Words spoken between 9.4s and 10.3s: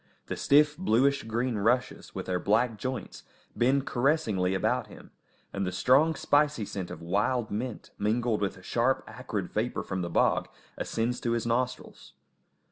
vapour from the